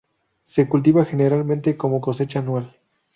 [0.45, 2.75] Se cultiva generalmente como cosecha anual.